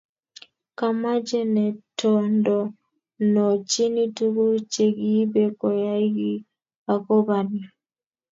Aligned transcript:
kamache 0.77 1.39
netondonochini 1.55 4.03
tuguk 4.15 4.61
chegiibe 4.73 5.43
koyay 5.59 6.05
giiy 6.15 6.43
agoba 6.93 7.37
ni 7.49 7.61